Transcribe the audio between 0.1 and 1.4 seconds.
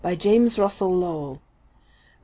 James Russell Lowell